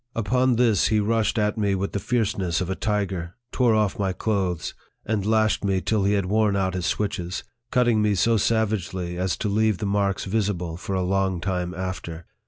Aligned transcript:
Upon 0.15 0.55
this 0.55 0.87
he 0.87 0.99
rushed 0.99 1.35
60 1.35 1.39
NARRATIVE 1.39 1.49
OF 1.49 1.57
THE 1.57 1.61
at 1.63 1.69
me 1.69 1.75
with 1.75 1.91
the 1.91 1.99
fierceness 1.99 2.59
of 2.59 2.71
a 2.71 2.75
tiger, 2.75 3.35
tore 3.51 3.75
off 3.75 3.99
my 3.99 4.13
clothes, 4.13 4.73
and 5.05 5.23
lashed 5.27 5.63
me 5.63 5.79
till 5.79 6.05
he 6.05 6.13
had 6.13 6.25
worn 6.25 6.55
out 6.55 6.73
hia 6.73 6.81
switches, 6.81 7.43
cutting 7.69 8.01
me 8.01 8.15
so 8.15 8.35
savagely 8.35 9.19
as 9.19 9.37
to 9.37 9.47
leave 9.47 9.77
the 9.77 9.85
marks 9.85 10.25
visible 10.25 10.75
for 10.75 10.95
a 10.95 11.03
long 11.03 11.39
time 11.39 11.75
after. 11.75 12.25